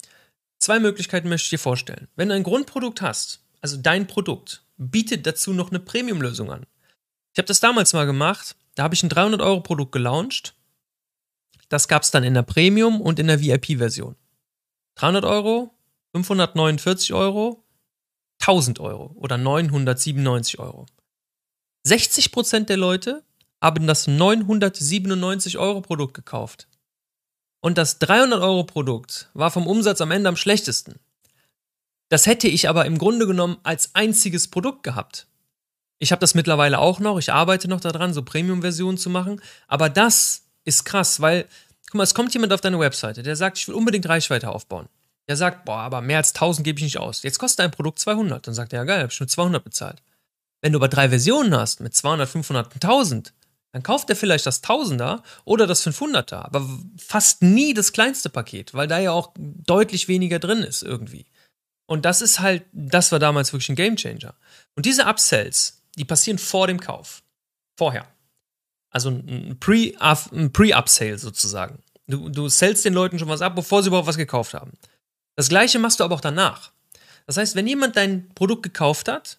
Zwei 0.59 0.81
Möglichkeiten 0.81 1.29
möchte 1.29 1.45
ich 1.45 1.51
dir 1.51 1.59
vorstellen. 1.59 2.09
Wenn 2.17 2.31
du 2.31 2.35
ein 2.35 2.43
Grundprodukt 2.43 3.03
hast, 3.03 3.41
also 3.61 3.77
dein 3.77 4.07
Produkt, 4.07 4.63
bietet 4.79 5.27
dazu 5.27 5.53
noch 5.53 5.71
eine 5.71 5.81
Premium-Lösung 5.81 6.51
an. 6.51 6.67
Ich 7.33 7.39
habe 7.39 7.47
das 7.47 7.61
damals 7.61 7.93
mal 7.93 8.07
gemacht, 8.07 8.57
da 8.75 8.85
habe 8.85 8.95
ich 8.95 9.03
ein 9.03 9.11
300-Euro-Produkt 9.11 9.93
gelauncht 9.93 10.55
das 11.75 11.89
gab 11.89 12.05
es 12.05 12.13
dann 12.13 12.23
in 12.23 12.35
der 12.35 12.43
Premium 12.43 13.01
und 13.01 13.19
in 13.19 13.27
der 13.27 13.41
VIP-Version. 13.41 14.15
300 14.95 15.25
Euro, 15.25 15.75
549 16.15 17.13
Euro, 17.13 17.65
1000 18.41 18.79
Euro 18.79 19.11
oder 19.17 19.39
997 19.39 20.61
Euro. 20.61 20.87
60% 21.85 22.67
der 22.67 22.77
Leute 22.77 23.25
haben 23.61 23.89
das 23.89 24.07
997 24.07 25.59
Euro 25.59 25.81
Produkt 25.81 26.15
gekauft. 26.15 26.69
Und 27.61 27.77
das 27.77 27.99
300 27.99 28.41
Euro 28.41 28.63
Produkt 28.63 29.31
war 29.35 29.51
vom 29.51 29.67
Umsatz 29.67 30.01
am 30.01 30.13
Ende 30.13 30.29
am 30.29 30.37
schlechtesten. 30.37 31.01
Das 32.09 32.27
hätte 32.27 32.47
ich 32.47 32.69
aber 32.69 32.85
im 32.87 32.99
Grunde 32.99 33.27
genommen 33.27 33.59
als 33.65 33.97
einziges 33.97 34.47
Produkt 34.47 34.85
gehabt. 34.85 35.27
Ich 35.99 36.13
habe 36.13 36.21
das 36.21 36.37
mittlerweile 36.37 36.79
auch 36.79 37.01
noch, 37.01 37.19
ich 37.19 37.33
arbeite 37.33 37.67
noch 37.67 37.81
daran, 37.81 38.15
so 38.15 38.23
Premium-Versionen 38.23 38.99
zu 38.99 39.11
machen, 39.11 39.41
aber 39.67 39.89
das 39.89 40.45
ist 40.65 40.85
krass, 40.85 41.21
weil, 41.21 41.47
guck 41.87 41.97
mal, 41.97 42.05
es 42.05 42.15
kommt 42.15 42.33
jemand 42.35 42.53
auf 42.53 42.61
deine 42.61 42.79
Webseite, 42.79 43.23
der 43.23 43.37
sagt, 43.37 43.59
ich 43.59 43.69
will 43.69 43.75
unbedingt 43.75 44.09
Reichweite 44.09 44.51
aufbauen. 44.51 44.89
Der 45.29 45.37
sagt, 45.37 45.65
boah, 45.65 45.79
aber 45.79 46.01
mehr 46.01 46.19
als 46.19 46.35
1000 46.35 46.65
gebe 46.65 46.79
ich 46.79 46.85
nicht 46.85 46.99
aus. 46.99 47.23
Jetzt 47.23 47.39
kostet 47.39 47.61
dein 47.61 47.71
Produkt 47.71 47.99
200. 47.99 48.47
Dann 48.47 48.55
sagt 48.55 48.73
er, 48.73 48.81
ja 48.81 48.85
geil, 48.85 49.03
hab 49.03 49.11
ich 49.11 49.21
nur 49.21 49.29
200 49.29 49.65
bezahlt. 49.65 50.03
Wenn 50.61 50.73
du 50.73 50.79
aber 50.79 50.89
drei 50.89 51.09
Versionen 51.09 51.55
hast 51.55 51.81
mit 51.81 51.95
200, 51.95 52.29
500 52.29 52.67
und 52.67 52.85
1000, 52.85 53.33
dann 53.73 53.83
kauft 53.83 54.09
er 54.09 54.17
vielleicht 54.17 54.47
das 54.47 54.63
1000er 54.63 55.23
oder 55.45 55.67
das 55.67 55.85
500er, 55.85 56.45
aber 56.45 56.65
fast 56.97 57.43
nie 57.43 57.75
das 57.75 57.93
kleinste 57.93 58.31
Paket, 58.31 58.73
weil 58.73 58.87
da 58.87 59.01
ja 59.01 59.11
auch 59.11 59.33
deutlich 59.37 60.07
weniger 60.07 60.39
drin 60.39 60.63
ist 60.63 60.83
irgendwie. 60.83 61.27
Und 61.87 62.05
das 62.05 62.23
ist 62.23 62.39
halt, 62.41 62.65
das 62.73 63.13
war 63.13 63.19
damals 63.19 63.53
wirklich 63.53 63.69
ein 63.69 63.75
Gamechanger. 63.75 64.35
Und 64.77 64.87
diese 64.87 65.07
Upsells, 65.07 65.83
die 65.97 66.05
passieren 66.05 66.39
vor 66.39 66.67
dem 66.67 66.79
Kauf. 66.81 67.23
Vorher. 67.77 68.07
Also 68.95 69.11
ein 69.11 69.59
Pre-Upsale 69.59 71.19
sozusagen. 71.19 71.83
Du, 72.07 72.29
du 72.29 72.49
sellst 72.49 72.85
den 72.85 72.95
Leuten 72.95 73.19
schon 73.19 73.29
was 73.29 73.43
ab, 73.43 73.57
bevor 73.57 73.83
sie 73.83 73.89
überhaupt 73.89 74.07
was 74.07 74.17
gekauft 74.17 74.55
haben. 74.55 74.73
Das 75.35 75.49
gleiche 75.49 75.81
machst 75.81 75.99
du 75.99 76.05
aber 76.05 76.15
auch 76.15 76.21
danach. 76.21 76.71
Das 77.27 77.37
heißt, 77.37 77.57
wenn 77.57 77.67
jemand 77.67 77.97
dein 77.97 78.29
Produkt 78.35 78.63
gekauft 78.63 79.09
hat, 79.09 79.39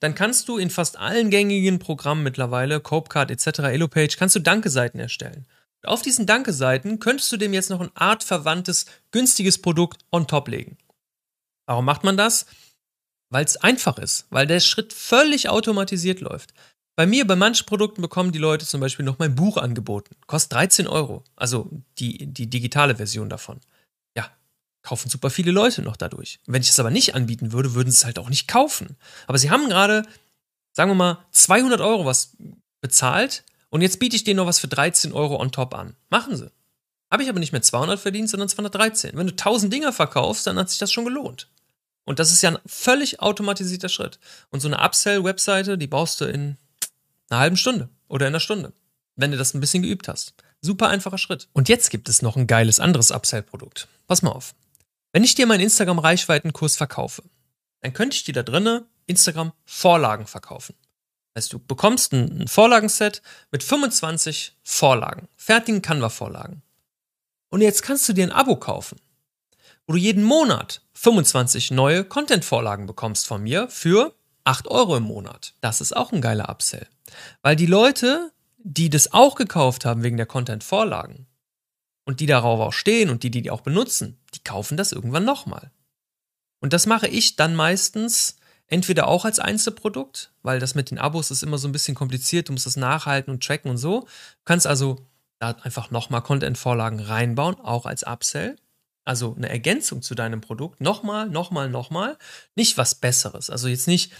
dann 0.00 0.14
kannst 0.14 0.48
du 0.48 0.56
in 0.56 0.70
fast 0.70 0.98
allen 0.98 1.28
gängigen 1.28 1.78
Programmen 1.78 2.22
mittlerweile, 2.22 2.80
Copecard 2.80 3.30
etc., 3.30 3.58
Elopage, 3.58 4.16
kannst 4.16 4.36
du 4.36 4.40
Danke-Seiten 4.40 4.98
erstellen. 4.98 5.46
Auf 5.82 6.00
diesen 6.00 6.24
Danke-Seiten 6.24 6.98
könntest 6.98 7.30
du 7.30 7.36
dem 7.36 7.52
jetzt 7.52 7.68
noch 7.68 7.80
ein 7.80 7.94
artverwandtes, 7.94 8.86
günstiges 9.10 9.60
Produkt 9.60 10.02
on 10.10 10.26
top 10.26 10.48
legen. 10.48 10.78
Warum 11.66 11.84
macht 11.84 12.04
man 12.04 12.16
das? 12.16 12.46
Weil 13.28 13.44
es 13.44 13.58
einfach 13.58 13.98
ist, 13.98 14.26
weil 14.30 14.46
der 14.46 14.60
Schritt 14.60 14.94
völlig 14.94 15.50
automatisiert 15.50 16.20
läuft. 16.20 16.54
Bei 16.98 17.06
mir, 17.06 17.24
bei 17.28 17.36
manchen 17.36 17.64
Produkten 17.64 18.02
bekommen 18.02 18.32
die 18.32 18.40
Leute 18.40 18.66
zum 18.66 18.80
Beispiel 18.80 19.04
noch 19.04 19.20
mein 19.20 19.36
Buch 19.36 19.56
angeboten. 19.56 20.16
Kostet 20.26 20.54
13 20.54 20.88
Euro. 20.88 21.22
Also 21.36 21.70
die, 22.00 22.26
die 22.26 22.50
digitale 22.50 22.96
Version 22.96 23.28
davon. 23.28 23.60
Ja, 24.16 24.28
kaufen 24.82 25.08
super 25.08 25.30
viele 25.30 25.52
Leute 25.52 25.80
noch 25.82 25.96
dadurch. 25.96 26.40
Wenn 26.46 26.60
ich 26.60 26.70
es 26.70 26.80
aber 26.80 26.90
nicht 26.90 27.14
anbieten 27.14 27.52
würde, 27.52 27.74
würden 27.74 27.92
sie 27.92 27.98
es 27.98 28.04
halt 28.04 28.18
auch 28.18 28.28
nicht 28.28 28.48
kaufen. 28.48 28.96
Aber 29.28 29.38
sie 29.38 29.48
haben 29.48 29.68
gerade, 29.68 30.02
sagen 30.72 30.90
wir 30.90 30.96
mal, 30.96 31.24
200 31.30 31.80
Euro 31.80 32.04
was 32.04 32.36
bezahlt 32.80 33.44
und 33.70 33.80
jetzt 33.80 34.00
biete 34.00 34.16
ich 34.16 34.24
denen 34.24 34.38
noch 34.38 34.46
was 34.46 34.58
für 34.58 34.66
13 34.66 35.12
Euro 35.12 35.40
on 35.40 35.52
top 35.52 35.74
an. 35.74 35.94
Machen 36.10 36.36
sie. 36.36 36.50
Habe 37.12 37.22
ich 37.22 37.28
aber 37.28 37.38
nicht 37.38 37.52
mehr 37.52 37.62
200 37.62 38.00
verdient, 38.00 38.28
sondern 38.28 38.48
213. 38.48 39.16
Wenn 39.16 39.28
du 39.28 39.34
1000 39.34 39.72
Dinger 39.72 39.92
verkaufst, 39.92 40.48
dann 40.48 40.58
hat 40.58 40.68
sich 40.68 40.80
das 40.80 40.90
schon 40.90 41.04
gelohnt. 41.04 41.48
Und 42.04 42.18
das 42.18 42.32
ist 42.32 42.42
ja 42.42 42.50
ein 42.50 42.58
völlig 42.66 43.20
automatisierter 43.20 43.88
Schritt. 43.88 44.18
Und 44.50 44.58
so 44.58 44.66
eine 44.66 44.84
Upsell-Webseite, 44.84 45.78
die 45.78 45.86
baust 45.86 46.20
du 46.20 46.24
in 46.24 46.56
einer 47.30 47.40
halben 47.40 47.56
Stunde 47.56 47.88
oder 48.08 48.26
in 48.26 48.32
einer 48.32 48.40
Stunde, 48.40 48.72
wenn 49.16 49.30
du 49.30 49.36
das 49.36 49.54
ein 49.54 49.60
bisschen 49.60 49.82
geübt 49.82 50.08
hast. 50.08 50.34
Super 50.60 50.88
einfacher 50.88 51.18
Schritt. 51.18 51.48
Und 51.52 51.68
jetzt 51.68 51.90
gibt 51.90 52.08
es 52.08 52.22
noch 52.22 52.36
ein 52.36 52.46
geiles 52.46 52.80
anderes 52.80 53.10
Upsell-Produkt. 53.10 53.88
Pass 54.06 54.22
mal 54.22 54.32
auf. 54.32 54.54
Wenn 55.12 55.24
ich 55.24 55.34
dir 55.34 55.46
meinen 55.46 55.60
Instagram-Reichweitenkurs 55.60 56.76
verkaufe, 56.76 57.22
dann 57.80 57.92
könnte 57.92 58.16
ich 58.16 58.24
dir 58.24 58.34
da 58.34 58.42
drinnen 58.42 58.84
Instagram-Vorlagen 59.06 60.26
verkaufen. 60.26 60.74
Also 61.34 61.58
du 61.58 61.64
bekommst 61.64 62.12
ein 62.12 62.48
Vorlagenset 62.48 63.22
mit 63.52 63.62
25 63.62 64.56
Vorlagen, 64.64 65.28
fertigen 65.36 65.82
Canva-Vorlagen. 65.82 66.62
Und 67.50 67.60
jetzt 67.60 67.82
kannst 67.82 68.08
du 68.08 68.12
dir 68.12 68.24
ein 68.24 68.32
Abo 68.32 68.56
kaufen, 68.56 68.98
wo 69.86 69.92
du 69.92 69.98
jeden 69.98 70.24
Monat 70.24 70.82
25 70.94 71.70
neue 71.70 72.04
Content-Vorlagen 72.04 72.86
bekommst 72.86 73.26
von 73.26 73.42
mir 73.42 73.68
für 73.68 74.14
8 74.48 74.68
Euro 74.68 74.96
im 74.96 75.02
Monat. 75.02 75.52
Das 75.60 75.82
ist 75.82 75.94
auch 75.94 76.10
ein 76.10 76.22
geiler 76.22 76.48
Upsell. 76.48 76.86
Weil 77.42 77.54
die 77.54 77.66
Leute, 77.66 78.32
die 78.56 78.88
das 78.88 79.12
auch 79.12 79.34
gekauft 79.34 79.84
haben 79.84 80.02
wegen 80.02 80.16
der 80.16 80.24
Content-Vorlagen 80.24 81.26
und 82.06 82.20
die 82.20 82.26
darauf 82.26 82.58
auch 82.60 82.72
stehen 82.72 83.10
und 83.10 83.22
die, 83.22 83.30
die 83.30 83.42
die 83.42 83.50
auch 83.50 83.60
benutzen, 83.60 84.18
die 84.34 84.42
kaufen 84.42 84.78
das 84.78 84.92
irgendwann 84.92 85.26
nochmal. 85.26 85.70
Und 86.60 86.72
das 86.72 86.86
mache 86.86 87.08
ich 87.08 87.36
dann 87.36 87.54
meistens 87.54 88.38
entweder 88.68 89.06
auch 89.06 89.26
als 89.26 89.38
Einzelprodukt, 89.38 90.32
weil 90.42 90.60
das 90.60 90.74
mit 90.74 90.90
den 90.90 90.98
Abos 90.98 91.30
ist 91.30 91.42
immer 91.42 91.58
so 91.58 91.68
ein 91.68 91.72
bisschen 91.72 91.94
kompliziert, 91.94 92.48
du 92.48 92.52
musst 92.52 92.66
das 92.66 92.76
nachhalten 92.76 93.30
und 93.34 93.44
tracken 93.44 93.70
und 93.70 93.76
so. 93.76 94.00
Du 94.00 94.44
kannst 94.46 94.66
also 94.66 95.06
da 95.40 95.50
einfach 95.62 95.90
nochmal 95.90 96.22
Content-Vorlagen 96.22 97.00
reinbauen, 97.00 97.60
auch 97.60 97.84
als 97.84 98.02
Upsell. 98.02 98.56
Also 99.08 99.34
eine 99.34 99.48
Ergänzung 99.48 100.02
zu 100.02 100.14
deinem 100.14 100.42
Produkt. 100.42 100.82
Nochmal, 100.82 101.30
nochmal, 101.30 101.70
nochmal. 101.70 102.18
Nicht 102.56 102.76
was 102.76 102.94
Besseres. 102.94 103.48
Also 103.48 103.66
jetzt 103.66 103.88
nicht 103.88 104.12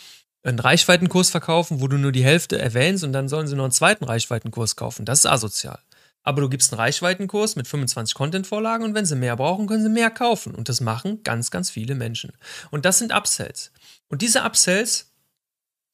einen 0.42 0.58
Reichweitenkurs 0.58 1.28
verkaufen, 1.28 1.82
wo 1.82 1.88
du 1.88 1.98
nur 1.98 2.10
die 2.10 2.24
Hälfte 2.24 2.58
erwähnst 2.58 3.04
und 3.04 3.12
dann 3.12 3.28
sollen 3.28 3.46
sie 3.46 3.54
noch 3.54 3.64
einen 3.64 3.72
zweiten 3.72 4.04
Reichweitenkurs 4.04 4.76
kaufen. 4.76 5.04
Das 5.04 5.18
ist 5.18 5.26
asozial. 5.26 5.78
Aber 6.22 6.40
du 6.40 6.48
gibst 6.48 6.72
einen 6.72 6.80
Reichweitenkurs 6.80 7.54
mit 7.54 7.68
25 7.68 8.14
Content-Vorlagen 8.14 8.82
und 8.82 8.94
wenn 8.94 9.04
sie 9.04 9.16
mehr 9.16 9.36
brauchen, 9.36 9.66
können 9.66 9.82
sie 9.82 9.90
mehr 9.90 10.08
kaufen. 10.08 10.54
Und 10.54 10.70
das 10.70 10.80
machen 10.80 11.22
ganz, 11.22 11.50
ganz 11.50 11.68
viele 11.68 11.94
Menschen. 11.94 12.32
Und 12.70 12.86
das 12.86 12.98
sind 12.98 13.12
Upsells. 13.12 13.72
Und 14.08 14.22
diese 14.22 14.42
Upsells, 14.42 15.12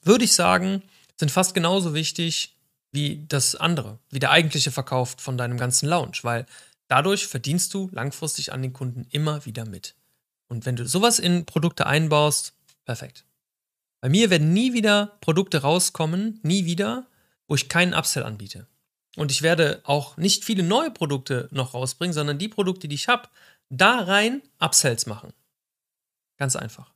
würde 0.02 0.24
ich 0.24 0.34
sagen, 0.34 0.84
sind 1.18 1.32
fast 1.32 1.52
genauso 1.52 1.94
wichtig 1.94 2.56
wie 2.92 3.26
das 3.28 3.56
andere, 3.56 3.98
wie 4.10 4.20
der 4.20 4.30
eigentliche 4.30 4.70
Verkauf 4.70 5.16
von 5.18 5.36
deinem 5.36 5.58
ganzen 5.58 5.88
Launch, 5.88 6.22
weil 6.22 6.46
dadurch 6.88 7.26
verdienst 7.26 7.72
du 7.74 7.88
langfristig 7.92 8.52
an 8.52 8.62
den 8.62 8.72
Kunden 8.72 9.06
immer 9.10 9.44
wieder 9.46 9.66
mit. 9.66 9.94
Und 10.48 10.66
wenn 10.66 10.76
du 10.76 10.86
sowas 10.86 11.18
in 11.18 11.46
Produkte 11.46 11.86
einbaust, 11.86 12.54
perfekt. 12.84 13.24
Bei 14.00 14.08
mir 14.08 14.30
werden 14.30 14.52
nie 14.52 14.74
wieder 14.74 15.16
Produkte 15.20 15.62
rauskommen, 15.62 16.40
nie 16.42 16.66
wieder, 16.66 17.06
wo 17.48 17.54
ich 17.54 17.68
keinen 17.68 17.94
Upsell 17.94 18.22
anbiete. 18.22 18.66
Und 19.16 19.30
ich 19.30 19.42
werde 19.42 19.80
auch 19.84 20.16
nicht 20.16 20.44
viele 20.44 20.62
neue 20.62 20.90
Produkte 20.90 21.48
noch 21.52 21.74
rausbringen, 21.74 22.12
sondern 22.12 22.38
die 22.38 22.48
Produkte, 22.48 22.88
die 22.88 22.96
ich 22.96 23.08
habe, 23.08 23.28
da 23.70 24.00
rein 24.00 24.42
Upsells 24.58 25.06
machen. 25.06 25.32
Ganz 26.36 26.56
einfach. 26.56 26.92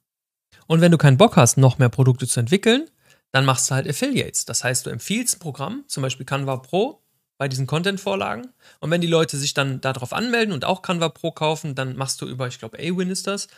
Und 0.67 0.81
wenn 0.81 0.93
du 0.93 0.99
keinen 0.99 1.17
Bock 1.17 1.37
hast, 1.37 1.57
noch 1.57 1.79
mehr 1.79 1.89
Produkte 1.89 2.27
zu 2.27 2.41
entwickeln, 2.41 2.91
dann 3.33 3.45
machst 3.45 3.71
du 3.71 3.75
halt 3.75 3.89
Affiliates. 3.89 4.45
Das 4.45 4.65
heißt, 4.65 4.87
du 4.87 4.91
empfiehlst 4.91 5.37
ein 5.37 5.41
Programm, 5.41 5.85
zum 5.87 6.03
Beispiel 6.03 6.27
Canva 6.27 6.57
Pro, 6.59 7.03
bei 7.39 7.49
diesen 7.49 7.67
Content-Vorlagen. 7.67 8.49
Und 8.81 8.91
wenn 8.91 9.01
die 9.01 9.07
Leute 9.07 9.37
sich 9.37 9.55
dann 9.55 9.81
darauf 9.81 10.13
anmelden 10.13 10.53
und 10.53 10.65
auch 10.65 10.83
Canva 10.83 11.09
Pro 11.09 11.31
kaufen, 11.31 11.75
dann 11.75 11.97
machst 11.97 12.21
du 12.21 12.27
über, 12.27 12.49
ich 12.49 12.59
glaube, 12.59 12.79
Awin 12.79 13.11
ist 13.11 13.27
das. 13.27 13.49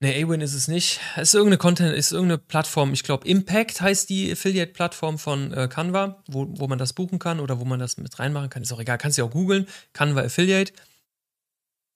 Ne, 0.00 0.14
Awin 0.22 0.40
ist 0.40 0.54
es 0.54 0.68
nicht. 0.68 1.00
Es 1.16 1.28
ist 1.28 1.34
irgendeine 1.34 1.58
Content, 1.58 1.94
ist 1.94 2.12
irgendeine 2.12 2.38
Plattform. 2.38 2.92
Ich 2.92 3.02
glaube, 3.02 3.26
Impact 3.26 3.80
heißt 3.80 4.08
die 4.08 4.32
Affiliate-Plattform 4.32 5.18
von 5.18 5.52
äh, 5.52 5.68
Canva, 5.68 6.22
wo, 6.28 6.46
wo 6.48 6.68
man 6.68 6.78
das 6.78 6.92
buchen 6.92 7.18
kann 7.18 7.40
oder 7.40 7.58
wo 7.58 7.64
man 7.64 7.80
das 7.80 7.96
mit 7.96 8.18
reinmachen 8.18 8.50
kann. 8.50 8.62
Ist 8.62 8.72
auch 8.72 8.80
egal, 8.80 8.98
kannst 8.98 9.18
du 9.18 9.24
auch 9.24 9.30
googeln. 9.30 9.66
Canva 9.92 10.22
Affiliate. 10.22 10.72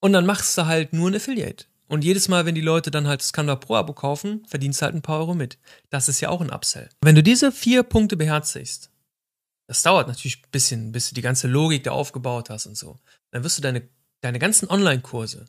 Und 0.01 0.13
dann 0.13 0.27
machst 0.27 0.57
du 0.59 0.67
halt 0.67 0.93
nur 0.93 1.11
ein 1.11 1.17
Affiliate. 1.17 1.67
Und 1.89 2.05
jedes 2.05 2.29
Mal, 2.29 2.47
wenn 2.47 2.55
die 2.55 2.61
Leute 2.61 2.91
dann 2.91 3.07
halt 3.07 3.21
das 3.21 3.33
Canva 3.33 3.57
Pro 3.57 3.77
Abo 3.77 3.95
kaufen, 3.95 4.45
verdienst 4.47 4.81
du 4.81 4.85
halt 4.85 4.95
ein 4.95 5.03
paar 5.03 5.21
Euro 5.21 5.35
mit. 5.35 5.59
Das 5.91 6.09
ist 6.09 6.21
ja 6.21 6.29
auch 6.29 6.41
ein 6.41 6.51
Upsell. 6.51 6.89
Wenn 7.01 7.15
du 7.15 7.23
diese 7.23 7.51
vier 7.51 7.83
Punkte 7.83 8.17
beherzigst, 8.17 8.91
das 9.69 9.83
dauert 9.83 10.09
natürlich 10.09 10.43
ein 10.43 10.51
bisschen, 10.51 10.93
bis 10.93 11.09
du 11.09 11.15
die 11.15 11.23
ganze 11.23 11.47
Logik 11.47 11.85
da 11.85 11.93
aufgebaut 11.93 12.51
hast 12.51 12.67
und 12.67 12.77
so. 12.77 12.99
Dann 13.31 13.45
wirst 13.45 13.59
du 13.59 13.63
deine, 13.63 13.89
deine 14.21 14.39
ganzen 14.39 14.69
Online-Kurse, 14.69 15.45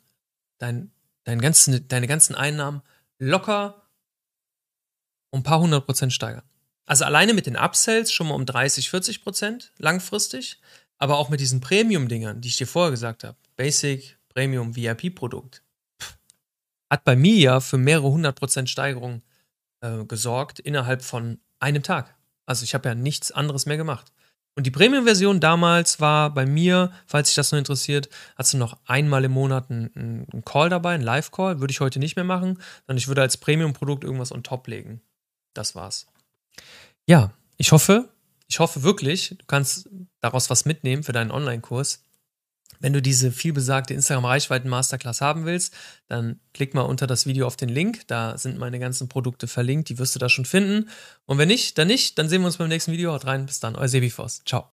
dein, 0.58 0.92
dein 1.24 1.40
ganzen, 1.40 1.88
deine 1.88 2.06
ganzen 2.06 2.34
Einnahmen 2.34 2.82
locker 3.18 3.88
um 5.30 5.40
ein 5.40 5.44
paar 5.44 5.60
hundert 5.60 5.86
Prozent 5.86 6.12
steigern. 6.12 6.44
Also 6.86 7.04
alleine 7.04 7.34
mit 7.34 7.46
den 7.46 7.56
Upsells 7.56 8.12
schon 8.12 8.28
mal 8.28 8.34
um 8.34 8.46
30, 8.46 8.90
40 8.90 9.22
Prozent 9.22 9.72
langfristig, 9.78 10.60
aber 10.98 11.18
auch 11.18 11.28
mit 11.28 11.40
diesen 11.40 11.60
Premium-Dingern, 11.60 12.40
die 12.40 12.48
ich 12.48 12.56
dir 12.56 12.66
vorher 12.66 12.90
gesagt 12.90 13.24
habe. 13.24 13.36
Basic, 13.56 14.18
Premium, 14.28 14.76
VIP-Produkt 14.76 15.62
hat 16.90 17.04
bei 17.04 17.16
mir 17.16 17.36
ja 17.36 17.60
für 17.60 17.78
mehrere 17.78 18.10
hundert 18.10 18.38
Prozent 18.38 18.68
Steigerung 18.68 19.22
äh, 19.80 20.04
gesorgt 20.04 20.58
innerhalb 20.58 21.02
von 21.02 21.40
einem 21.60 21.82
Tag. 21.82 22.14
Also 22.50 22.64
ich 22.64 22.74
habe 22.74 22.88
ja 22.88 22.96
nichts 22.96 23.30
anderes 23.30 23.66
mehr 23.66 23.76
gemacht. 23.76 24.10
Und 24.56 24.66
die 24.66 24.72
Premium-Version 24.72 25.38
damals 25.38 26.00
war 26.00 26.34
bei 26.34 26.46
mir, 26.46 26.90
falls 27.06 27.28
sich 27.28 27.36
das 27.36 27.52
nur 27.52 27.60
interessiert, 27.60 28.08
hast 28.34 28.52
du 28.52 28.58
noch 28.58 28.76
einmal 28.86 29.24
im 29.24 29.30
Monat 29.30 29.70
einen, 29.70 30.26
einen 30.32 30.44
Call 30.44 30.68
dabei, 30.68 30.94
einen 30.94 31.04
Live-Call. 31.04 31.60
Würde 31.60 31.70
ich 31.70 31.78
heute 31.78 32.00
nicht 32.00 32.16
mehr 32.16 32.24
machen, 32.24 32.58
sondern 32.88 32.98
ich 32.98 33.06
würde 33.06 33.22
als 33.22 33.36
Premium-Produkt 33.36 34.02
irgendwas 34.02 34.32
on 34.32 34.42
top 34.42 34.66
legen. 34.66 35.00
Das 35.54 35.76
war's. 35.76 36.08
Ja, 37.06 37.32
ich 37.56 37.70
hoffe, 37.70 38.08
ich 38.48 38.58
hoffe 38.58 38.82
wirklich, 38.82 39.36
du 39.38 39.46
kannst 39.46 39.88
daraus 40.18 40.50
was 40.50 40.64
mitnehmen 40.64 41.04
für 41.04 41.12
deinen 41.12 41.30
Online-Kurs. 41.30 42.02
Wenn 42.78 42.92
du 42.92 43.02
diese 43.02 43.30
vielbesagte 43.32 43.92
Instagram-Reichweiten-Masterclass 43.94 45.20
haben 45.20 45.44
willst, 45.44 45.74
dann 46.08 46.40
klick 46.54 46.74
mal 46.74 46.82
unter 46.82 47.06
das 47.06 47.26
Video 47.26 47.46
auf 47.46 47.56
den 47.56 47.68
Link. 47.68 48.06
Da 48.06 48.38
sind 48.38 48.58
meine 48.58 48.78
ganzen 48.78 49.08
Produkte 49.08 49.46
verlinkt. 49.48 49.88
Die 49.88 49.98
wirst 49.98 50.14
du 50.14 50.18
da 50.18 50.28
schon 50.28 50.44
finden. 50.44 50.88
Und 51.26 51.38
wenn 51.38 51.48
nicht, 51.48 51.76
dann 51.76 51.88
nicht. 51.88 52.18
Dann 52.18 52.28
sehen 52.28 52.42
wir 52.42 52.46
uns 52.46 52.56
beim 52.56 52.68
nächsten 52.68 52.92
Video. 52.92 53.12
Haut 53.12 53.26
rein. 53.26 53.46
Bis 53.46 53.60
dann. 53.60 53.76
Euer 53.76 53.88
Sebi 53.88 54.12
Ciao. 54.46 54.68